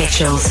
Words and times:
quelque 0.00 0.12
chose. 0.14 0.44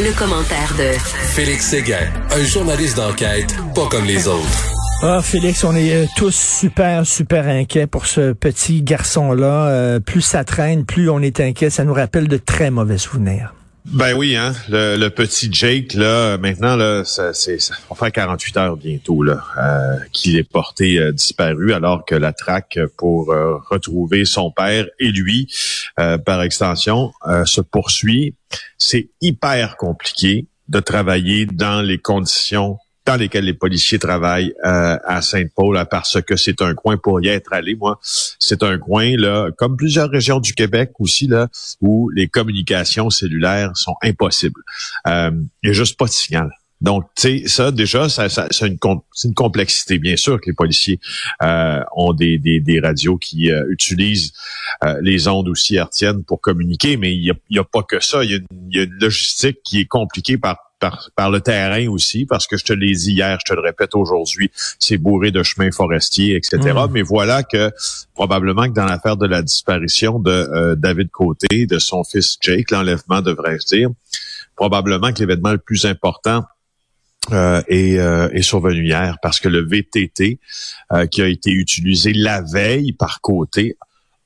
Le, 0.00 0.18
commentaire 0.18 0.74
de 0.78 0.98
Félix 1.34 1.66
Séguin, 1.66 2.08
un 2.30 2.44
journaliste 2.44 2.96
d'enquête 2.96 3.54
pas 3.74 3.86
comme 3.90 4.06
les 4.06 4.26
autres. 4.26 5.02
Ah, 5.02 5.20
Félix, 5.22 5.62
on 5.64 5.76
est 5.76 5.92
euh, 5.92 6.06
tous 6.16 6.34
super, 6.34 7.04
super 7.06 7.46
inquiets 7.46 7.86
pour 7.86 8.06
ce 8.06 8.32
petit 8.32 8.82
garçon-là. 8.82 9.68
Euh, 9.68 10.00
plus 10.00 10.22
ça 10.22 10.44
traîne, 10.44 10.86
plus 10.86 11.10
on 11.10 11.20
est 11.20 11.40
inquiet. 11.40 11.68
Ça 11.68 11.84
nous 11.84 11.92
rappelle 11.92 12.26
de 12.26 12.38
très 12.38 12.70
mauvais 12.70 12.96
souvenirs. 12.96 13.55
Ben 13.92 14.14
oui, 14.14 14.34
hein, 14.34 14.52
le, 14.68 15.08
petit 15.10 15.48
Jake 15.50 15.94
là, 15.94 16.38
maintenant 16.38 16.74
là, 16.74 17.04
ça, 17.04 17.32
c'est 17.32 17.60
ça 17.60 17.74
va 17.88 17.94
faire 17.94 18.10
48 18.10 18.56
heures 18.56 18.76
bientôt 18.76 19.22
là 19.22 19.44
euh, 19.58 19.98
qu'il 20.12 20.36
est 20.36 20.42
porté 20.42 20.98
euh, 20.98 21.12
disparu, 21.12 21.72
alors 21.72 22.04
que 22.04 22.16
la 22.16 22.32
traque 22.32 22.80
pour 22.98 23.30
euh, 23.30 23.58
retrouver 23.70 24.24
son 24.24 24.50
père 24.50 24.86
et 24.98 25.10
lui, 25.12 25.48
par 25.96 26.42
extension, 26.42 27.12
se 27.44 27.60
poursuit. 27.60 28.34
C'est 28.76 29.08
hyper 29.20 29.76
compliqué 29.76 30.46
de 30.68 30.80
travailler 30.80 31.46
dans 31.46 31.80
les 31.80 31.98
conditions 31.98 32.78
dans 33.06 33.16
lesquels 33.16 33.44
les 33.44 33.54
policiers 33.54 33.98
travaillent 33.98 34.52
euh, 34.64 34.98
à 35.04 35.22
Sainte-Paul 35.22 35.86
parce 35.90 36.20
que 36.20 36.36
c'est 36.36 36.60
un 36.60 36.74
coin 36.74 36.96
pour 36.96 37.20
y 37.20 37.28
être 37.28 37.52
allé. 37.52 37.74
Moi, 37.74 37.98
c'est 38.02 38.62
un 38.62 38.78
coin 38.78 39.16
là, 39.16 39.50
comme 39.56 39.76
plusieurs 39.76 40.10
régions 40.10 40.40
du 40.40 40.54
Québec 40.54 40.90
aussi 40.98 41.26
là, 41.26 41.48
où 41.80 42.10
les 42.10 42.28
communications 42.28 43.10
cellulaires 43.10 43.70
sont 43.74 43.94
impossibles. 44.02 44.60
Euh, 45.06 45.30
il 45.62 45.70
n'y 45.70 45.70
a 45.70 45.72
juste 45.72 45.96
pas 45.98 46.06
de 46.06 46.10
signal. 46.10 46.50
Donc, 46.80 47.04
tu 47.16 47.40
sais, 47.40 47.48
ça 47.48 47.70
déjà, 47.70 48.08
ça, 48.08 48.28
ça 48.28 48.48
c'est 48.50 48.66
une, 48.66 48.78
une, 49.24 49.34
complexité. 49.34 49.98
Bien 49.98 50.16
sûr 50.16 50.40
que 50.40 50.46
les 50.46 50.52
policiers 50.52 51.00
euh, 51.42 51.80
ont 51.94 52.12
des, 52.12 52.38
des, 52.38 52.60
des, 52.60 52.80
radios 52.80 53.16
qui 53.16 53.50
euh, 53.50 53.64
utilisent 53.70 54.32
euh, 54.84 54.98
les 55.02 55.26
ondes 55.26 55.48
aussi 55.48 55.76
hertziennes 55.76 56.22
pour 56.24 56.40
communiquer, 56.40 56.96
mais 56.96 57.14
il 57.14 57.22
n'y 57.22 57.30
a, 57.30 57.34
y 57.50 57.58
a, 57.58 57.64
pas 57.64 57.82
que 57.82 58.00
ça. 58.00 58.24
Il 58.24 58.30
y, 58.30 58.76
y, 58.76 58.80
a 58.80 58.84
une 58.84 58.98
logistique 59.00 59.58
qui 59.64 59.80
est 59.80 59.86
compliquée 59.86 60.36
par 60.36 60.66
par, 60.78 61.30
le 61.30 61.40
terrain 61.40 61.88
aussi, 61.88 62.26
parce 62.26 62.46
que 62.46 62.56
je 62.56 62.64
te 62.64 62.72
l'ai 62.72 62.92
dit 62.92 63.12
hier, 63.12 63.38
je 63.40 63.52
te 63.52 63.54
le 63.54 63.62
répète 63.62 63.94
aujourd'hui, 63.94 64.50
c'est 64.78 64.98
bourré 64.98 65.30
de 65.30 65.42
chemins 65.42 65.70
forestiers, 65.70 66.36
etc. 66.36 66.58
Mm. 66.74 66.92
Mais 66.92 67.02
voilà 67.02 67.42
que 67.42 67.70
probablement 68.14 68.68
que 68.68 68.74
dans 68.74 68.84
l'affaire 68.84 69.16
de 69.16 69.26
la 69.26 69.42
disparition 69.42 70.18
de 70.18 70.30
euh, 70.30 70.76
David 70.76 71.10
Côté, 71.10 71.66
de 71.66 71.78
son 71.78 72.04
fils 72.04 72.36
Jake, 72.40 72.70
l'enlèvement 72.70 73.22
devrait-je 73.22 73.66
dire, 73.66 73.88
probablement 74.54 75.12
que 75.12 75.20
l'événement 75.20 75.52
le 75.52 75.58
plus 75.58 75.86
important 75.86 76.44
euh, 77.32 77.62
est, 77.68 77.98
euh, 77.98 78.28
est, 78.30 78.42
survenu 78.42 78.86
hier 78.86 79.18
parce 79.22 79.40
que 79.40 79.48
le 79.48 79.66
VTT 79.66 80.38
qui 81.10 81.22
a 81.22 81.26
été 81.26 81.50
utilisé 81.50 82.12
la 82.12 82.42
veille 82.42 82.92
par 82.92 83.20
côté 83.20 83.76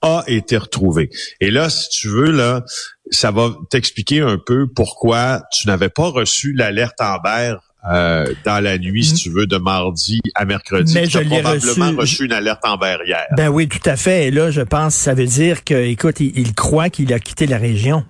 a 0.03 0.25
été 0.27 0.57
retrouvé. 0.57 1.11
Et 1.41 1.51
là, 1.51 1.69
si 1.69 1.89
tu 1.91 2.09
veux, 2.09 2.31
là, 2.31 2.65
ça 3.11 3.31
va 3.31 3.55
t'expliquer 3.71 4.21
un 4.21 4.39
peu 4.39 4.67
pourquoi 4.67 5.43
tu 5.53 5.67
n'avais 5.67 5.89
pas 5.89 6.09
reçu 6.09 6.53
l'alerte 6.53 7.01
Amber 7.01 7.57
euh, 7.91 8.27
dans 8.45 8.63
la 8.63 8.77
nuit, 8.77 9.05
si 9.05 9.15
tu 9.15 9.31
veux, 9.31 9.47
de 9.47 9.57
mardi 9.57 10.21
à 10.35 10.45
mercredi. 10.45 10.93
Mais 10.95 11.07
tu 11.07 11.17
as 11.17 11.25
probablement 11.25 11.99
reçu, 11.99 12.27
une 12.27 12.33
alerte 12.33 12.61
Amber 12.65 12.99
hier. 13.07 13.25
Ben 13.37 13.49
oui, 13.49 13.69
tout 13.69 13.89
à 13.89 13.97
fait. 13.97 14.27
Et 14.29 14.31
là, 14.31 14.51
je 14.51 14.61
pense 14.61 14.95
ça 14.95 15.15
veut 15.15 15.27
dire 15.27 15.65
que, 15.65 15.75
écoute, 15.75 16.21
il, 16.21 16.55
croit 16.55 16.91
qu'il 16.91 17.13
a 17.15 17.19
quitté 17.19 17.47
la 17.47 17.57
région. 17.57 18.05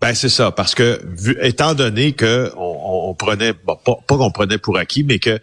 Ben 0.00 0.14
c'est 0.14 0.28
ça, 0.28 0.52
parce 0.52 0.76
que 0.76 1.00
vu, 1.04 1.36
étant 1.42 1.74
donné 1.74 2.12
que 2.12 2.52
on, 2.56 3.14
prenait, 3.14 3.52
pas, 3.52 3.76
qu'on 4.06 4.30
prenait 4.30 4.58
pour 4.58 4.78
acquis, 4.78 5.02
mais 5.02 5.18
que 5.18 5.40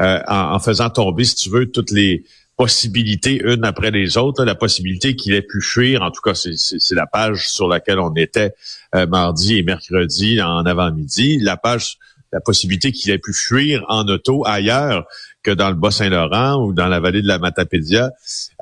euh, 0.00 0.20
en, 0.26 0.58
faisant 0.60 0.88
tomber, 0.88 1.24
si 1.24 1.34
tu 1.34 1.50
veux, 1.50 1.70
toutes 1.70 1.90
les 1.90 2.24
possibilités 2.56 3.40
une 3.44 3.64
après 3.64 3.90
les 3.90 4.16
autres, 4.16 4.44
la 4.44 4.54
possibilité 4.54 5.14
qu'il 5.14 5.34
ait 5.34 5.42
pu 5.42 5.60
fuir, 5.60 6.02
en 6.02 6.10
tout 6.10 6.22
cas 6.22 6.34
c'est 6.34 6.94
la 6.94 7.06
page 7.06 7.48
sur 7.50 7.68
laquelle 7.68 7.98
on 7.98 8.12
était 8.14 8.54
euh, 8.94 9.06
mardi 9.06 9.58
et 9.58 9.62
mercredi 9.62 10.40
en 10.40 10.64
avant-midi, 10.64 11.38
la 11.38 11.58
page, 11.58 11.98
la 12.32 12.40
possibilité 12.40 12.92
qu'il 12.92 13.10
ait 13.12 13.18
pu 13.18 13.34
fuir 13.34 13.84
en 13.88 14.08
auto 14.08 14.42
ailleurs 14.46 15.06
que 15.42 15.50
dans 15.50 15.68
le 15.68 15.76
Bas-Saint-Laurent 15.76 16.64
ou 16.64 16.72
dans 16.72 16.88
la 16.88 16.98
vallée 16.98 17.22
de 17.22 17.28
la 17.28 17.38
Matapédia 17.38 18.10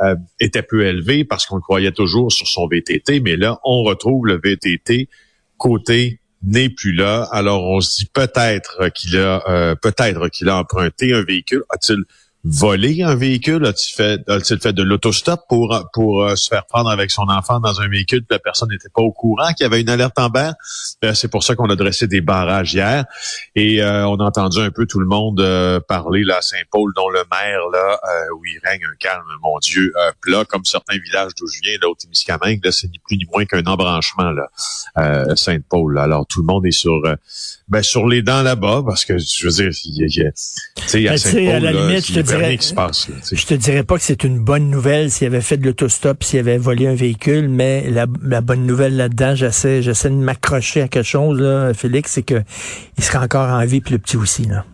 euh, 0.02 0.16
était 0.40 0.62
peu 0.62 0.84
élevée 0.84 1.24
parce 1.24 1.46
qu'on 1.46 1.56
le 1.56 1.62
croyait 1.62 1.92
toujours 1.92 2.32
sur 2.32 2.48
son 2.48 2.66
VTT, 2.66 3.20
mais 3.20 3.36
là 3.36 3.60
on 3.64 3.82
retrouve 3.82 4.26
le 4.26 4.40
VTT 4.42 5.08
côté 5.56 6.20
n'est 6.42 6.68
plus 6.68 6.92
là. 6.92 7.28
Alors 7.32 7.64
on 7.64 7.80
se 7.80 7.96
dit 7.96 8.10
peut-être 8.12 8.88
qu'il 8.90 9.16
a 9.18 9.42
euh, 9.48 9.74
peut-être 9.74 10.28
qu'il 10.28 10.48
a 10.48 10.58
emprunté 10.58 11.12
un 11.12 11.22
véhicule. 11.22 11.64
A-t-il 11.70 12.04
voler 12.48 13.02
un 13.02 13.14
véhicule? 13.14 13.66
As-tu 13.66 13.94
fait, 13.94 14.20
as-tu 14.28 14.58
fait 14.58 14.72
de 14.72 14.82
l'autostop 14.82 15.40
pour, 15.48 15.76
pour 15.92 16.22
euh, 16.22 16.36
se 16.36 16.48
faire 16.48 16.64
prendre 16.66 16.88
avec 16.88 17.10
son 17.10 17.24
enfant 17.28 17.60
dans 17.60 17.80
un 17.80 17.88
véhicule 17.88 18.20
que 18.20 18.34
la 18.34 18.38
personne 18.38 18.68
n'était 18.70 18.88
pas 18.94 19.02
au 19.02 19.12
courant 19.12 19.48
qu'il 19.52 19.64
y 19.64 19.66
avait 19.66 19.80
une 19.80 19.88
alerte 19.88 20.18
en 20.18 20.28
Ben, 20.28 20.54
c'est 21.14 21.28
pour 21.28 21.42
ça 21.42 21.54
qu'on 21.54 21.68
a 21.70 21.76
dressé 21.76 22.06
des 22.06 22.20
barrages 22.20 22.74
hier. 22.74 23.04
Et 23.54 23.82
euh, 23.82 24.06
on 24.06 24.16
a 24.16 24.24
entendu 24.24 24.60
un 24.60 24.70
peu 24.70 24.86
tout 24.86 25.00
le 25.00 25.06
monde 25.06 25.40
euh, 25.40 25.80
parler 25.80 26.22
là, 26.24 26.38
à 26.38 26.42
Saint-Paul, 26.42 26.92
dont 26.94 27.08
le 27.08 27.22
maire, 27.30 27.60
là, 27.72 27.98
où 28.36 28.44
il 28.44 28.60
règne 28.64 28.84
un 28.84 28.96
calme, 28.98 29.22
mon 29.42 29.58
Dieu, 29.58 29.92
plat, 30.20 30.44
comme 30.44 30.64
certains 30.64 30.98
villages 30.98 31.32
d'où 31.38 31.46
je 31.46 31.60
viens, 31.62 31.76
là, 31.80 31.88
au 31.88 31.94
Témiscamingue, 31.94 32.64
là, 32.64 32.72
c'est 32.72 32.88
ni 32.88 32.98
plus 32.98 33.16
ni 33.16 33.24
moins 33.32 33.44
qu'un 33.44 33.64
embranchement, 33.64 34.30
là, 34.30 35.36
Saint-Paul. 35.36 35.98
Alors, 35.98 36.26
tout 36.26 36.40
le 36.40 36.46
monde 36.46 36.66
est 36.66 36.70
sur 36.70 37.00
ben, 37.68 37.82
sur 37.82 38.06
les 38.06 38.22
dents 38.22 38.42
là-bas, 38.42 38.82
parce 38.86 39.04
que 39.04 39.18
je 39.18 39.46
veux 39.46 39.52
dire, 39.52 39.70
il 39.84 39.96
y 39.96 40.22
a, 40.22 40.30
tu 40.30 40.32
sais, 40.86 41.08
à, 41.08 41.16
ben, 41.16 41.48
à 41.48 41.60
la 41.60 41.72
limite, 41.72 42.06
je 42.06 42.20
te 42.20 42.35
dirais, 42.38 42.56
qui 42.56 42.66
se 42.66 42.74
passe, 42.74 43.08
je 43.32 43.46
te 43.46 43.54
dirais 43.54 43.82
pas 43.82 43.96
que 43.96 44.02
c'est 44.02 44.24
une 44.24 44.38
bonne 44.38 44.70
nouvelle 44.70 45.10
s'il 45.10 45.26
avait 45.26 45.40
fait 45.40 45.56
de 45.56 45.64
l'autostop, 45.64 46.22
s'il 46.22 46.38
avait 46.38 46.58
volé 46.58 46.86
un 46.86 46.94
véhicule, 46.94 47.48
mais 47.48 47.90
la, 47.90 48.06
la 48.22 48.40
bonne 48.40 48.66
nouvelle 48.66 48.96
là-dedans, 48.96 49.34
j'essaie, 49.34 49.82
j'essaie 49.82 50.10
de 50.10 50.14
m'accrocher 50.14 50.82
à 50.82 50.88
quelque 50.88 51.06
chose, 51.06 51.40
là, 51.40 51.72
Félix, 51.74 52.12
c'est 52.12 52.22
que 52.22 52.42
il 52.98 53.04
sera 53.04 53.22
encore 53.22 53.50
en 53.50 53.64
vie, 53.64 53.80
puis 53.80 53.92
le 53.92 53.98
petit 53.98 54.16
aussi, 54.16 54.44
là. 54.44 54.64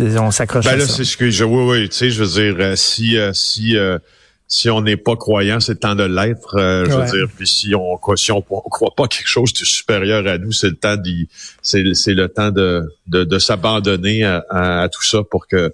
On 0.00 0.32
s'accroche 0.32 0.64
ben 0.64 0.76
là, 0.76 0.86
c'est 0.86 1.04
ce 1.04 1.16
que 1.16 1.30
je, 1.30 1.44
oui, 1.44 1.70
oui, 1.70 1.88
tu 1.88 1.96
sais, 1.96 2.10
je 2.10 2.24
veux 2.24 2.42
dire, 2.42 2.56
euh, 2.58 2.74
si, 2.74 3.16
euh, 3.16 3.32
si, 3.32 3.76
euh, 3.76 3.98
si 4.46 4.70
on 4.70 4.82
n'est 4.82 4.96
pas 4.96 5.16
croyant, 5.16 5.60
c'est 5.60 5.72
le 5.72 5.78
temps 5.78 5.94
de 5.94 6.04
l'être. 6.04 6.56
Euh, 6.56 6.84
je 6.84 6.90
veux 6.90 7.10
dire, 7.10 7.26
puis 7.34 7.46
si 7.46 7.74
on 7.74 7.98
si 8.16 8.30
on, 8.30 8.42
croit 8.42 8.94
pas 8.96 9.08
quelque 9.08 9.26
chose 9.26 9.52
de 9.52 9.64
supérieur 9.64 10.26
à 10.26 10.38
nous, 10.38 10.52
c'est 10.52 10.68
le 10.68 10.76
temps 10.76 10.96
d'y, 10.96 11.28
c'est 11.62 11.82
le 11.82 12.26
temps 12.26 12.50
de 12.50 12.82
de, 13.06 13.24
de 13.24 13.38
s'abandonner 13.38 14.24
à, 14.24 14.44
à, 14.50 14.88
tout 14.88 15.02
ça 15.02 15.22
pour 15.28 15.46
que 15.46 15.72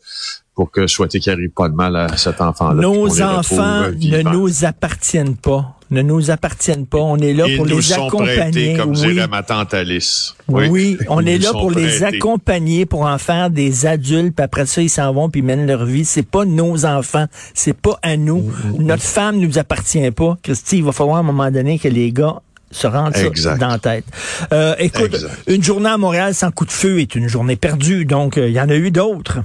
pour 0.60 0.70
que 0.70 0.86
souhaiter 0.86 1.20
qu'il 1.20 1.32
arrive 1.32 1.48
pas 1.48 1.70
de 1.70 1.74
mal 1.74 1.96
à 1.96 2.18
cet 2.18 2.42
enfant-là. 2.42 2.82
Nos 2.82 3.22
enfants 3.22 3.88
ne 3.98 4.20
nous 4.20 4.66
appartiennent 4.66 5.36
pas 5.36 5.74
ne 5.90 6.02
nous 6.02 6.30
appartiennent 6.30 6.86
pas. 6.86 6.98
On 6.98 7.16
est 7.16 7.32
là 7.32 7.46
pour 7.56 7.64
les 7.64 7.92
accompagner. 7.94 8.76
comme 8.76 8.90
oui. 8.90 9.14
dirait 9.14 9.26
ma 9.26 9.42
tante 9.42 9.72
Alice. 9.74 10.36
Oui, 10.48 10.98
on 11.08 11.24
est 11.24 11.38
là 11.38 11.50
pour 11.50 11.70
les 11.70 12.04
accompagner, 12.04 12.84
pour 12.86 13.06
en 13.06 13.16
faire 13.16 13.48
des 13.48 13.86
adultes. 13.86 14.36
Puis 14.36 14.44
après 14.44 14.66
ça, 14.66 14.82
ils 14.82 14.90
s'en 14.90 15.12
vont 15.14 15.30
puis 15.30 15.40
ils 15.40 15.44
mènent 15.44 15.66
leur 15.66 15.86
vie. 15.86 16.04
C'est 16.04 16.22
pas 16.22 16.44
nos 16.44 16.84
enfants, 16.84 17.26
c'est 17.54 17.76
pas 17.76 17.98
à 18.02 18.18
nous. 18.18 18.42
Mm. 18.42 18.84
Notre 18.84 19.02
femme 19.02 19.40
nous 19.40 19.58
appartient 19.58 20.10
pas. 20.10 20.36
Christy, 20.42 20.76
il 20.76 20.84
va 20.84 20.92
falloir 20.92 21.16
à 21.16 21.20
un 21.20 21.24
moment 21.24 21.50
donné 21.50 21.78
que 21.78 21.88
les 21.88 22.12
gars 22.12 22.36
se 22.70 22.86
rendent 22.86 23.16
ça 23.16 23.56
dans 23.56 23.68
la 23.68 23.78
tête. 23.78 24.04
Euh, 24.52 24.74
écoute, 24.78 25.16
une 25.48 25.62
journée 25.62 25.88
à 25.88 25.98
Montréal 25.98 26.34
sans 26.34 26.50
coup 26.50 26.66
de 26.66 26.70
feu 26.70 27.00
est 27.00 27.14
une 27.16 27.28
journée 27.28 27.56
perdue. 27.56 28.04
Donc, 28.04 28.38
euh, 28.38 28.48
il 28.48 28.54
y 28.54 28.60
en 28.60 28.68
a 28.68 28.76
eu 28.76 28.92
d'autres. 28.92 29.40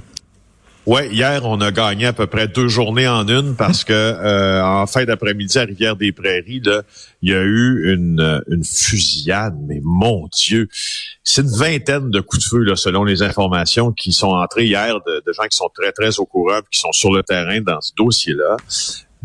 Ouais, 0.86 1.08
hier 1.08 1.44
on 1.44 1.60
a 1.60 1.72
gagné 1.72 2.06
à 2.06 2.12
peu 2.12 2.28
près 2.28 2.46
deux 2.46 2.68
journées 2.68 3.08
en 3.08 3.26
une 3.26 3.56
parce 3.56 3.82
que 3.82 3.92
euh, 3.92 4.62
en 4.62 4.86
fin 4.86 5.04
d'après-midi 5.04 5.58
à 5.58 5.62
Rivière-des-Prairies, 5.62 6.62
il 7.22 7.30
y 7.30 7.34
a 7.34 7.42
eu 7.42 7.92
une, 7.92 8.40
une 8.48 8.62
fusillade, 8.62 9.56
mais 9.66 9.80
mon 9.82 10.28
Dieu, 10.32 10.68
c'est 11.24 11.42
une 11.42 11.56
vingtaine 11.56 12.10
de 12.10 12.20
coups 12.20 12.44
de 12.44 12.48
feu 12.48 12.58
là, 12.62 12.76
selon 12.76 13.02
les 13.02 13.24
informations 13.24 13.90
qui 13.90 14.12
sont 14.12 14.28
entrées 14.28 14.66
hier 14.66 15.00
de, 15.04 15.24
de 15.26 15.32
gens 15.32 15.42
qui 15.50 15.56
sont 15.56 15.70
très 15.74 15.90
très 15.90 16.20
au 16.20 16.24
courant, 16.24 16.60
qui 16.70 16.78
sont 16.78 16.92
sur 16.92 17.12
le 17.12 17.24
terrain 17.24 17.60
dans 17.60 17.80
ce 17.80 17.90
dossier-là. 17.96 18.56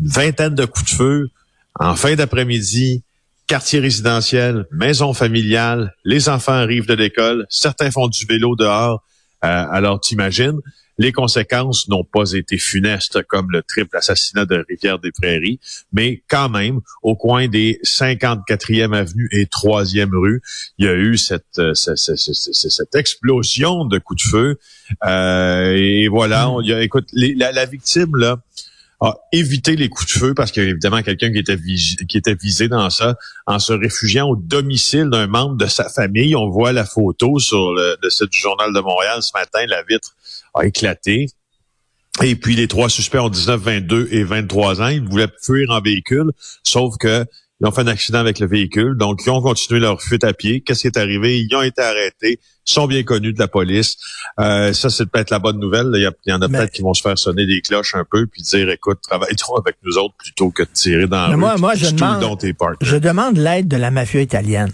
Une 0.00 0.08
vingtaine 0.08 0.56
de 0.56 0.64
coups 0.64 0.90
de 0.90 0.96
feu 0.96 1.30
en 1.78 1.94
fin 1.94 2.16
d'après-midi 2.16 3.04
quartier 3.46 3.78
résidentiel, 3.78 4.66
maison 4.72 5.12
familiale, 5.12 5.94
les 6.04 6.28
enfants 6.28 6.54
arrivent 6.54 6.86
de 6.88 6.94
l'école, 6.94 7.46
certains 7.48 7.92
font 7.92 8.08
du 8.08 8.26
vélo 8.26 8.56
dehors. 8.56 9.04
Euh, 9.44 9.64
alors 9.70 10.00
t'imagines, 10.00 10.58
les 11.02 11.10
conséquences 11.10 11.88
n'ont 11.88 12.04
pas 12.04 12.32
été 12.32 12.58
funestes 12.58 13.22
comme 13.24 13.50
le 13.50 13.62
triple 13.64 13.96
assassinat 13.96 14.46
de 14.46 14.64
Rivière-des-Prairies, 14.68 15.58
mais 15.92 16.22
quand 16.28 16.48
même, 16.48 16.80
au 17.02 17.16
coin 17.16 17.48
des 17.48 17.80
54e 17.82 18.94
avenue 18.94 19.28
et 19.32 19.46
3e 19.46 20.14
rue, 20.16 20.40
il 20.78 20.86
y 20.86 20.88
a 20.88 20.94
eu 20.94 21.16
cette, 21.16 21.58
euh, 21.58 21.74
cette, 21.74 21.96
cette, 21.96 22.94
explosion 22.94 23.84
de 23.84 23.98
coups 23.98 24.22
de 24.24 24.30
feu. 24.30 24.58
Euh, 25.04 25.74
et 25.76 26.06
voilà, 26.06 26.48
on, 26.50 26.60
y 26.60 26.72
a, 26.72 26.80
écoute, 26.82 27.08
la, 27.12 27.50
la 27.50 27.66
victime, 27.66 28.14
là, 28.16 28.38
a 29.02 29.16
évité 29.32 29.74
les 29.74 29.88
coups 29.88 30.14
de 30.14 30.18
feu 30.18 30.34
parce 30.34 30.52
qu'il 30.52 30.62
y 30.62 30.66
a 30.66 30.70
évidemment 30.70 31.02
quelqu'un 31.02 31.32
qui 31.32 32.16
était 32.16 32.34
visé 32.34 32.68
dans 32.68 32.88
ça 32.88 33.16
en 33.46 33.58
se 33.58 33.72
réfugiant 33.72 34.28
au 34.28 34.36
domicile 34.36 35.10
d'un 35.10 35.26
membre 35.26 35.56
de 35.56 35.66
sa 35.66 35.88
famille. 35.88 36.36
On 36.36 36.48
voit 36.48 36.72
la 36.72 36.86
photo 36.86 37.40
sur 37.40 37.72
le 37.72 38.10
site 38.10 38.30
du 38.30 38.38
journal 38.38 38.72
de 38.72 38.78
Montréal 38.78 39.20
ce 39.20 39.32
matin. 39.34 39.66
La 39.66 39.82
vitre 39.82 40.14
a 40.54 40.64
éclaté. 40.66 41.26
Et 42.22 42.36
puis 42.36 42.54
les 42.54 42.68
trois 42.68 42.88
suspects 42.88 43.18
ont 43.18 43.28
19, 43.28 43.60
22 43.60 44.08
et 44.12 44.22
23 44.22 44.82
ans. 44.82 44.88
Ils 44.88 45.02
voulaient 45.02 45.32
fuir 45.40 45.70
en 45.70 45.80
véhicule, 45.80 46.30
sauf 46.62 46.96
que 46.98 47.24
Ils 47.62 47.68
ont 47.68 47.70
fait 47.70 47.82
un 47.82 47.86
accident 47.86 48.18
avec 48.18 48.40
le 48.40 48.48
véhicule. 48.48 48.96
Donc, 48.96 49.20
ils 49.24 49.30
ont 49.30 49.40
continué 49.40 49.78
leur 49.78 50.02
fuite 50.02 50.24
à 50.24 50.32
pied. 50.32 50.62
Qu'est-ce 50.62 50.80
qui 50.80 50.88
est 50.88 50.96
arrivé? 50.96 51.38
Ils 51.38 51.54
ont 51.54 51.62
été 51.62 51.80
arrêtés. 51.80 52.40
Ils 52.66 52.72
sont 52.72 52.88
bien 52.88 53.04
connus 53.04 53.32
de 53.32 53.38
la 53.38 53.46
police. 53.46 53.96
Euh, 54.40 54.72
ça, 54.72 54.90
c'est 54.90 55.06
peut-être 55.06 55.30
la 55.30 55.38
bonne 55.38 55.60
nouvelle. 55.60 55.86
Il 55.94 56.10
y, 56.26 56.32
en 56.32 56.42
a 56.42 56.48
peut-être 56.48 56.72
qui 56.72 56.82
vont 56.82 56.92
se 56.92 57.02
faire 57.02 57.16
sonner 57.16 57.46
des 57.46 57.60
cloches 57.60 57.94
un 57.94 58.04
peu 58.04 58.26
puis 58.26 58.42
dire, 58.42 58.68
écoute, 58.68 58.98
travaille 59.00 59.36
toi 59.36 59.62
avec 59.64 59.76
nous 59.84 59.96
autres 59.96 60.14
plutôt 60.18 60.50
que 60.50 60.64
de 60.64 60.68
tirer 60.72 61.06
dans 61.06 61.28
la 61.28 61.36
moi, 61.36 61.56
moi, 61.56 61.76
je 61.76 61.88
demande, 61.90 62.36
je 62.80 62.96
demande 62.96 63.36
l'aide 63.36 63.68
de 63.68 63.76
la 63.76 63.92
mafia 63.92 64.20
italienne. 64.20 64.72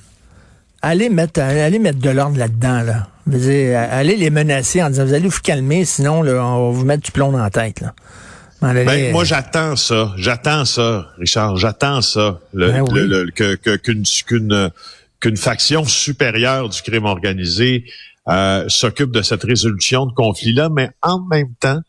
Allez 0.80 1.10
mettre, 1.10 1.40
allez 1.40 1.78
mettre 1.78 1.98
de 1.98 2.10
l'ordre 2.10 2.38
là-dedans, 2.38 2.82
là. 2.82 3.08
allez 3.90 4.16
les 4.16 4.30
menacer 4.30 4.82
en 4.82 4.88
disant, 4.88 5.04
vous 5.04 5.14
allez 5.14 5.28
vous 5.28 5.40
calmer, 5.42 5.84
sinon, 5.84 6.22
là, 6.22 6.42
on 6.42 6.70
va 6.70 6.78
vous 6.78 6.84
mettre 6.86 7.02
du 7.02 7.10
plomb 7.10 7.32
dans 7.32 7.42
la 7.42 7.50
tête, 7.50 7.80
là. 7.80 7.94
Ben, 8.60 9.12
moi, 9.12 9.24
j'attends 9.24 9.76
ça. 9.76 10.12
J'attends 10.16 10.64
ça, 10.64 11.08
Richard. 11.18 11.56
J'attends 11.56 12.02
ça. 12.02 12.40
Le, 12.52 12.70
ben 12.70 13.30
que, 13.30 13.76
qu'une, 13.76 14.04
qu'une, 14.26 14.70
qu'une 15.20 15.36
faction 15.36 15.84
supérieure 15.84 16.68
du 16.68 16.82
crime 16.82 17.04
organisé 17.04 17.84
euh, 18.28 18.64
s'occupe 18.68 19.10
de 19.10 19.22
cette 19.22 19.44
résolution 19.44 20.06
de 20.06 20.12
conflit-là, 20.12 20.68
mais 20.70 20.90
en 21.02 21.20
même 21.20 21.54
temps, 21.60 21.80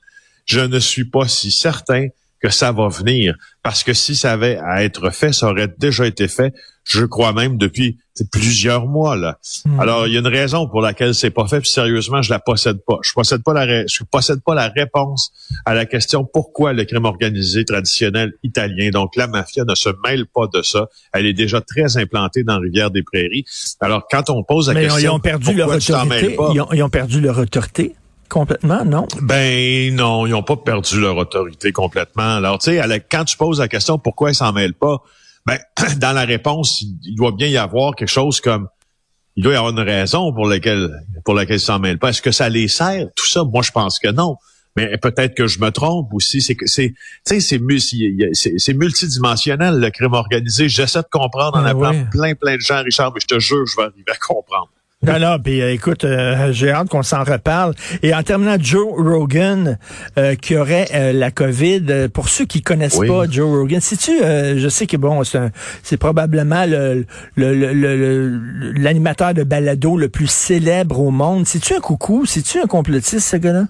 je 0.45 0.62
ne 0.62 0.80
suis 0.80 1.06
pas 1.06 1.27
si 1.27 1.51
certain 1.51 2.07
que 2.42 2.50
ça 2.50 2.71
va 2.71 2.88
venir. 2.88 3.36
Parce 3.63 3.83
que 3.83 3.94
si 3.94 4.16
ça 4.16 4.31
avait 4.31 4.57
à 4.57 4.83
être 4.83 5.10
fait, 5.10 5.33
ça 5.33 5.48
aurait 5.48 5.68
déjà 5.77 6.06
été 6.06 6.27
fait, 6.27 6.54
je 6.86 7.04
crois 7.04 7.33
même 7.33 7.57
depuis 7.57 7.98
plusieurs 8.25 8.86
mois 8.86 9.16
là. 9.16 9.38
Hmm. 9.66 9.80
Alors 9.80 10.07
il 10.07 10.13
y 10.13 10.18
a 10.18 10.19
une 10.19 10.27
raison 10.27 10.68
pour 10.68 10.81
laquelle 10.81 11.13
c'est 11.13 11.30
pas 11.30 11.48
fait. 11.48 11.62
Puis 11.62 11.69
sérieusement, 11.69 12.21
je 12.21 12.31
la 12.31 12.39
possède 12.39 12.80
pas. 12.86 12.98
Je 13.01 13.13
possède 13.13 13.44
pas 13.44 13.54
la 13.54 13.86
je 13.86 14.04
possède 14.04 14.42
pas 14.42 14.56
la 14.56 14.69
réponse 14.69 15.31
à 15.66 15.74
la 15.74 15.86
question 15.86 16.24
pourquoi 16.25 16.74
le 16.74 16.86
crime 16.86 17.06
organisé 17.06 17.66
traditionnel 17.66 18.33
italien, 18.44 18.89
donc 18.89 19.16
la 19.16 19.27
mafia, 19.27 19.63
ne 19.63 19.75
se 19.75 19.89
mêle 20.06 20.25
pas 20.25 20.48
de 20.54 20.62
ça. 20.62 20.88
Elle 21.13 21.25
est 21.25 21.33
déjà 21.33 21.62
très 21.62 21.98
implantée 21.98 22.44
dans 22.44 22.60
Rivière 22.60 22.92
des 22.92 23.04
Prairies. 23.04 23.45
Alors 23.80 24.07
quand 24.10 24.30
on 24.30 24.44
pose 24.44 24.69
la 24.69 24.81
question, 24.81 25.00
ils 25.00 25.10
ont 25.10 25.19
perdu 25.19 25.54
leur 25.54 25.69
autorité? 25.69 26.38
Ils 26.54 26.62
ont, 26.62 26.68
ils 26.74 26.83
ont 26.83 26.89
perdu 26.89 27.21
leur 27.21 27.38
autorité 27.38 27.95
complètement, 28.30 28.86
non? 28.86 29.07
Ben 29.21 29.94
non, 29.94 30.25
ils 30.25 30.31
n'ont 30.31 30.44
pas 30.44 30.56
perdu 30.56 31.01
leur 31.01 31.18
autorité 31.18 31.71
complètement. 31.71 32.36
Alors, 32.36 32.60
tu 32.60 32.71
sais, 32.71 33.06
quand 33.12 33.25
tu 33.25 33.36
poses 33.36 33.60
la 33.60 33.68
question 33.68 33.98
pourquoi 33.98 34.31
ils 34.31 34.36
s'en 34.36 34.54
mêlent 34.54 34.75
pas, 34.75 35.04
ben, 35.49 35.59
dans 35.97 36.13
la 36.13 36.25
réponse, 36.25 36.81
il 36.81 37.15
doit 37.15 37.31
bien 37.31 37.47
y 37.47 37.57
avoir 37.57 37.95
quelque 37.95 38.09
chose 38.09 38.39
comme 38.39 38.67
il 39.35 39.43
doit 39.43 39.53
y 39.53 39.55
avoir 39.55 39.71
une 39.71 39.79
raison 39.79 40.33
pour 40.33 40.47
laquelle 40.47 40.91
pour 41.23 41.33
laquelle 41.33 41.57
ils 41.57 41.61
s'en 41.61 41.79
mêlent 41.79 41.97
pas. 41.97 42.09
Est-ce 42.09 42.21
que 42.21 42.31
ça 42.31 42.49
les 42.49 42.67
sert? 42.67 43.07
Tout 43.15 43.25
ça, 43.27 43.43
moi 43.43 43.61
je 43.61 43.71
pense 43.71 43.97
que 43.99 44.09
non. 44.09 44.35
Mais 44.75 44.97
peut-être 44.97 45.33
que 45.35 45.47
je 45.47 45.59
me 45.59 45.71
trompe 45.71 46.13
aussi. 46.13 46.41
C'est 46.41 46.55
que 46.55 46.67
c'est, 46.67 46.93
c'est, 47.23 47.39
c'est 47.39 47.59
multidimensionnel 48.73 49.79
le 49.79 49.89
crime 49.89 50.13
organisé. 50.13 50.69
J'essaie 50.69 51.01
de 51.01 51.07
comprendre 51.09 51.57
en 51.57 51.63
ben 51.63 51.69
appelant 51.69 52.05
plein 52.11 52.35
plein 52.35 52.55
de 52.55 52.61
gens, 52.61 52.83
Richard, 52.83 53.11
mais 53.13 53.19
je 53.19 53.27
te 53.27 53.39
jure, 53.39 53.65
je 53.65 53.75
vais 53.77 53.83
arriver 53.83 54.11
à 54.11 54.15
comprendre. 54.15 54.69
Non, 55.01 55.17
non, 55.17 55.39
puis 55.41 55.61
euh, 55.61 55.71
écoute, 55.71 56.03
euh, 56.03 56.51
j'ai 56.51 56.71
hâte 56.71 56.89
qu'on 56.89 57.03
s'en 57.03 57.23
reparle. 57.23 57.73
Et 58.03 58.13
en 58.13 58.21
terminant, 58.21 58.57
Joe 58.59 58.85
Rogan, 58.97 59.77
euh, 60.17 60.35
qui 60.35 60.57
aurait 60.57 61.13
la 61.13 61.31
COVID, 61.31 62.09
pour 62.13 62.27
ceux 62.27 62.43
qui 62.43 62.61
connaissent 62.61 62.99
pas 62.99 63.25
Joe 63.29 63.49
Rogan, 63.49 63.79
si 63.79 63.95
tu, 63.95 64.11
je 64.19 64.67
sais 64.67 64.87
que 64.87 64.97
bon, 64.97 65.21
c'est 65.83 65.97
probablement 65.97 66.65
le, 66.65 67.05
l'animateur 68.77 69.33
de 69.33 69.43
balado 69.43 69.95
le 69.95 70.09
plus 70.09 70.29
célèbre 70.29 70.99
au 70.99 71.11
monde. 71.11 71.47
C'est-tu 71.47 71.75
un 71.75 71.79
coucou? 71.79 72.25
C'est-tu 72.25 72.59
un 72.59 72.67
complotiste, 72.67 73.29
ce 73.29 73.37
gars-là? 73.37 73.63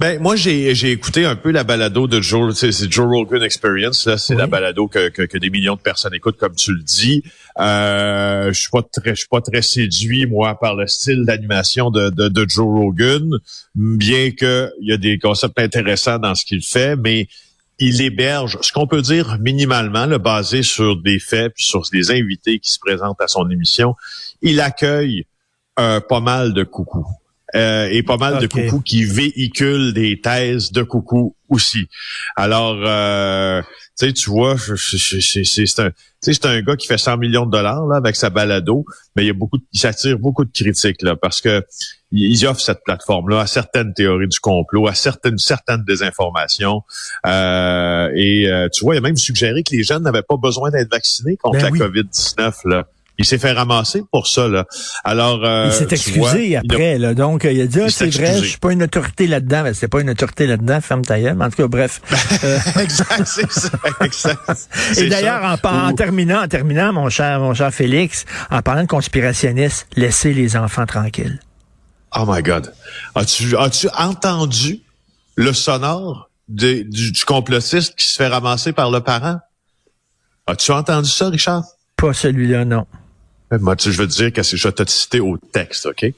Ben 0.00 0.22
moi 0.22 0.36
j'ai 0.36 0.76
j'ai 0.76 0.92
écouté 0.92 1.24
un 1.24 1.34
peu 1.34 1.50
la 1.50 1.64
balado 1.64 2.06
de 2.06 2.20
Joe 2.20 2.54
c'est 2.54 2.70
Joe 2.88 3.08
Rogan 3.08 3.42
Experience 3.42 4.06
là 4.06 4.16
c'est 4.16 4.36
la 4.36 4.46
balado 4.46 4.86
que, 4.86 5.08
que, 5.08 5.22
que 5.22 5.38
des 5.38 5.50
millions 5.50 5.74
de 5.74 5.80
personnes 5.80 6.14
écoutent 6.14 6.36
comme 6.36 6.54
tu 6.54 6.72
le 6.72 6.84
dis. 6.84 7.24
Euh, 7.58 8.52
je 8.52 8.60
suis 8.60 8.70
pas 8.70 8.82
très 8.82 9.10
je 9.10 9.20
suis 9.20 9.28
pas 9.28 9.40
très 9.40 9.60
séduit 9.60 10.26
moi 10.26 10.56
par 10.56 10.76
le 10.76 10.86
style 10.86 11.24
d'animation 11.24 11.90
de, 11.90 12.10
de, 12.10 12.28
de 12.28 12.48
Joe 12.48 12.66
Rogan 12.66 13.28
bien 13.74 14.30
que 14.30 14.70
il 14.80 14.88
y 14.88 14.92
a 14.92 14.98
des 14.98 15.18
concepts 15.18 15.58
intéressants 15.58 16.20
dans 16.20 16.36
ce 16.36 16.44
qu'il 16.44 16.62
fait 16.62 16.94
mais 16.94 17.26
il 17.80 18.00
héberge 18.00 18.56
ce 18.60 18.72
qu'on 18.72 18.86
peut 18.86 19.02
dire 19.02 19.36
minimalement 19.40 20.06
le 20.06 20.18
basé 20.18 20.62
sur 20.62 20.94
des 21.02 21.18
faits 21.18 21.54
puis 21.54 21.64
sur 21.64 21.82
des 21.92 22.12
invités 22.12 22.60
qui 22.60 22.70
se 22.70 22.78
présentent 22.78 23.20
à 23.20 23.26
son 23.26 23.50
émission. 23.50 23.96
Il 24.42 24.60
accueille 24.60 25.24
euh, 25.80 25.98
pas 26.00 26.20
mal 26.20 26.54
de 26.54 26.62
coucous. 26.62 27.06
Euh, 27.56 27.88
et 27.90 28.02
pas 28.02 28.18
mal 28.18 28.40
de 28.40 28.46
coucous 28.46 28.82
qui 28.82 29.04
véhiculent 29.04 29.94
des 29.94 30.20
thèses 30.20 30.70
de 30.70 30.82
coucou 30.82 31.34
aussi. 31.48 31.88
Alors, 32.36 32.78
euh, 32.84 33.62
tu 33.98 34.06
sais, 34.06 34.12
tu 34.12 34.28
vois, 34.28 34.56
c'est 34.58 35.80
un, 35.80 35.90
c'est 36.20 36.44
un 36.44 36.60
gars 36.60 36.76
qui 36.76 36.86
fait 36.86 36.98
100 36.98 37.16
millions 37.16 37.46
de 37.46 37.50
dollars 37.50 37.86
là 37.86 37.96
avec 37.96 38.16
sa 38.16 38.28
balado, 38.28 38.84
mais 39.16 39.24
il 39.24 39.26
y 39.28 39.30
a 39.30 39.34
beaucoup, 39.34 39.58
il 39.72 39.80
s'attire 39.80 40.18
beaucoup 40.18 40.44
de 40.44 40.50
critiques 40.52 41.00
là 41.00 41.16
parce 41.16 41.40
que 41.40 41.64
ils 42.10 42.46
offrent 42.46 42.60
cette 42.60 42.82
plateforme-là 42.84 43.40
à 43.40 43.46
certaines 43.46 43.92
théories 43.92 44.28
du 44.28 44.40
complot, 44.40 44.86
à 44.86 44.94
certaines 44.94 45.38
certaines 45.38 45.84
désinformations. 45.84 46.82
Euh, 47.26 48.10
et 48.14 48.48
euh, 48.48 48.68
tu 48.72 48.84
vois, 48.84 48.94
il 48.94 48.98
a 48.98 49.00
même 49.02 49.16
suggéré 49.16 49.62
que 49.62 49.74
les 49.74 49.84
jeunes 49.84 50.02
n'avaient 50.02 50.22
pas 50.22 50.36
besoin 50.36 50.70
d'être 50.70 50.90
vaccinés 50.90 51.36
contre 51.36 51.58
ben 51.58 51.74
la 51.74 51.86
COVID-19 51.86 52.68
là. 52.68 52.86
Il 53.20 53.24
s'est 53.24 53.38
fait 53.38 53.50
ramasser 53.50 54.02
pour 54.12 54.28
ça. 54.28 54.46
Là. 54.46 54.64
Alors, 55.02 55.44
euh, 55.44 55.66
il 55.66 55.72
s'est 55.72 55.88
excusé 55.90 56.56
après. 56.56 56.98
Là, 56.98 57.14
donc, 57.14 57.42
il 57.42 57.60
a 57.60 57.66
dit, 57.66 57.80
ah, 57.80 57.90
c'est 57.90 58.14
vrai, 58.14 58.38
je 58.38 58.44
suis 58.44 58.58
pas 58.58 58.72
une 58.72 58.84
autorité 58.84 59.26
là-dedans. 59.26 59.64
Mais 59.64 59.74
c'est 59.74 59.88
pas 59.88 60.00
une 60.00 60.10
autorité 60.10 60.46
là-dedans, 60.46 60.80
ferme 60.80 61.04
ta 61.04 61.20
gueule. 61.20 61.36
En 61.42 61.50
tout 61.50 61.56
cas, 61.56 61.66
bref. 61.66 62.00
Euh, 62.44 62.58
exact, 62.80 63.26
c'est 63.26 63.50
ça. 63.50 63.70
Exact. 64.02 64.68
Et 64.96 65.08
d'ailleurs, 65.08 65.42
en, 65.64 65.92
terminant, 65.94 66.42
en 66.44 66.48
terminant, 66.48 66.92
mon 66.92 67.08
cher, 67.08 67.40
mon 67.40 67.54
cher 67.54 67.74
Félix, 67.74 68.24
en 68.50 68.62
parlant 68.62 68.82
de 68.82 68.88
conspirationnistes, 68.88 69.88
laissez 69.96 70.32
les 70.32 70.56
enfants 70.56 70.86
tranquilles. 70.86 71.40
Oh 72.16 72.24
my 72.26 72.42
God. 72.42 72.72
As-tu 73.16 73.56
as-tu 73.56 73.88
entendu 73.98 74.80
le 75.34 75.52
sonore 75.52 76.30
du, 76.48 76.84
du 76.84 77.12
complotiste 77.26 77.96
qui 77.96 78.06
se 78.06 78.16
fait 78.16 78.28
ramasser 78.28 78.72
par 78.72 78.90
le 78.92 79.00
parent? 79.00 79.38
As-tu 80.46 80.70
entendu 80.70 81.10
ça, 81.10 81.28
Richard? 81.28 81.64
Pas 81.96 82.12
celui-là, 82.12 82.64
non. 82.64 82.86
Moi, 83.50 83.76
tu, 83.76 83.92
je 83.92 83.98
veux 83.98 84.06
dire 84.06 84.32
que 84.32 84.42
je 84.42 84.68
vais 84.68 84.72
te 84.72 84.88
citer 84.90 85.20
au 85.20 85.38
texte, 85.38 85.86
OK? 85.86 86.12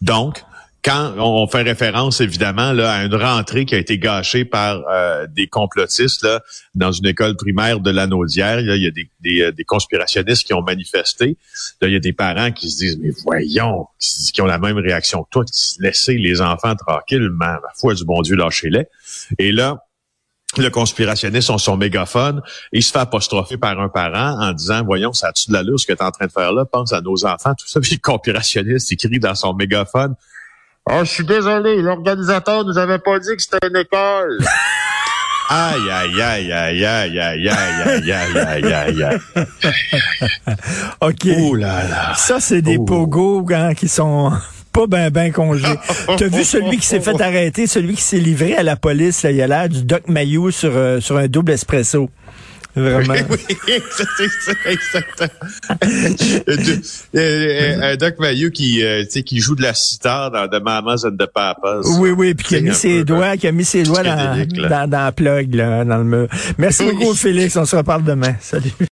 Donc, 0.00 0.42
quand 0.84 1.14
on 1.18 1.46
fait 1.48 1.62
référence 1.62 2.20
évidemment 2.20 2.72
là, 2.72 2.92
à 2.92 3.04
une 3.04 3.14
rentrée 3.14 3.64
qui 3.64 3.74
a 3.74 3.78
été 3.78 3.98
gâchée 3.98 4.44
par 4.44 4.80
euh, 4.88 5.26
des 5.26 5.48
complotistes 5.48 6.22
là, 6.22 6.40
dans 6.74 6.92
une 6.92 7.06
école 7.06 7.36
primaire 7.36 7.80
de 7.80 7.90
l'Anaudière, 7.90 8.60
il 8.60 8.82
y 8.82 8.86
a 8.86 8.90
des, 8.90 9.10
des, 9.20 9.42
euh, 9.42 9.52
des, 9.52 9.64
conspirationnistes 9.64 10.46
qui 10.46 10.54
ont 10.54 10.62
manifesté. 10.62 11.36
Là, 11.80 11.88
il 11.88 11.94
y 11.94 11.96
a 11.96 12.00
des 12.00 12.12
parents 12.12 12.52
qui 12.52 12.70
se 12.70 12.78
disent 12.78 12.98
mais 13.02 13.10
voyons, 13.24 13.86
qui, 13.98 14.40
ont 14.40 14.46
la 14.46 14.58
même 14.58 14.78
réaction 14.78 15.24
que 15.24 15.30
toi, 15.30 15.44
laisser 15.80 16.14
les 16.14 16.40
enfants 16.40 16.76
tranquilles, 16.76 17.28
ma, 17.32 17.60
foi 17.76 17.94
du 17.94 18.04
bon 18.04 18.22
Dieu, 18.22 18.36
lâchez-les. 18.36 18.86
Et 19.38 19.50
là, 19.50 19.84
le 20.56 20.70
conspirationniste 20.70 21.50
ont 21.50 21.58
son 21.58 21.76
mégaphone 21.76 22.40
et 22.72 22.78
il 22.78 22.82
se 22.82 22.90
fait 22.90 22.98
apostropher 22.98 23.58
par 23.58 23.78
un 23.78 23.88
parent 23.88 24.40
en 24.40 24.52
disant 24.52 24.82
voyons 24.82 25.12
ça 25.12 25.28
a-tu 25.28 25.48
de 25.48 25.52
l'allure 25.52 25.78
ce 25.78 25.86
que 25.86 25.92
tu 25.92 25.98
es 25.98 26.02
en 26.02 26.10
train 26.10 26.26
de 26.26 26.32
faire 26.32 26.52
là 26.52 26.64
pense 26.64 26.92
à 26.92 27.00
nos 27.02 27.26
enfants 27.26 27.54
tout 27.54 27.68
ça 27.68 27.80
puis 27.80 27.92
le 27.92 28.00
conspirationniste 28.00 28.90
écrit 28.90 29.18
dans 29.18 29.34
son 29.34 29.52
mégaphone 29.52 30.14
oh 30.90 31.00
je 31.00 31.10
suis 31.10 31.26
désolé 31.26 31.82
l'organisateur 31.82 32.64
nous 32.64 32.78
avait 32.78 32.98
pas 32.98 33.18
dit 33.18 33.36
que 33.36 33.42
c'était 33.42 33.68
une 33.68 33.76
école 33.76 34.38
Aïe, 35.50 35.90
aïe, 35.90 36.20
aïe, 36.20 36.52
aïe, 36.52 36.84
aïe, 36.84 37.18
aïe, 37.18 37.48
aïe, 37.48 38.12
aïe, 38.12 38.38
aïe, 38.38 38.72
aïe, 38.74 39.02
aïe. 39.02 39.18
OK. 41.00 41.28
Oh 41.38 41.54
là 41.54 41.88
là. 41.88 42.14
Ça, 42.16 42.38
c'est 42.38 42.60
des 42.60 42.78
pogos 42.78 43.46
hein, 43.50 43.72
qui 43.72 43.88
sont 43.88 44.30
pas 44.78 44.86
ben 44.86 45.10
ben 45.10 45.32
congé. 45.32 45.66
T'as 46.06 46.28
vu 46.28 46.44
celui 46.44 46.76
qui 46.78 46.86
s'est 46.86 47.00
fait 47.00 47.20
arrêter, 47.20 47.66
celui 47.66 47.94
qui 47.94 48.02
s'est 48.02 48.20
livré 48.20 48.54
à 48.54 48.62
la 48.62 48.76
police, 48.76 49.24
là, 49.24 49.32
il 49.32 49.42
a 49.42 49.48
l'air 49.48 49.68
du 49.68 49.82
Doc 49.82 50.02
Mayou 50.06 50.52
sur, 50.52 50.70
euh, 50.72 51.00
sur 51.00 51.16
un 51.16 51.26
double 51.26 51.52
espresso. 51.52 52.08
Vraiment. 52.76 53.14
Oui, 53.28 53.38
c'est 53.96 54.28
ça, 54.40 54.52
exactement. 54.66 55.28
un 57.82 57.96
Doc 57.96 58.20
Mayou 58.20 58.50
qui, 58.50 58.84
euh, 58.84 59.04
qui 59.04 59.40
joue 59.40 59.56
de 59.56 59.62
la 59.62 59.74
sitar 59.74 60.30
dans 60.30 60.46
The 60.46 60.62
Mamas 60.62 61.04
and 61.04 61.16
the 61.16 61.26
Papas. 61.26 61.80
Oui, 61.98 62.10
oui, 62.10 62.34
puis 62.34 62.46
qui 62.46 62.56
a 62.56 62.60
mis 62.60 62.74
ses 62.74 63.02
doigts, 63.04 63.36
qui 63.36 63.48
a 63.48 63.52
mis 63.52 63.64
ses 63.64 63.82
doigts 63.82 64.04
dans, 64.04 64.46
dans, 64.46 64.88
dans, 64.88 65.04
la 65.04 65.12
plug, 65.12 65.56
là, 65.56 65.84
dans 65.84 65.98
le 65.98 66.04
mur. 66.04 66.28
Merci 66.56 66.84
beaucoup, 66.84 67.14
Félix. 67.14 67.56
On 67.56 67.64
se 67.64 67.74
reparle 67.74 68.04
demain. 68.04 68.36
Salut. 68.40 68.70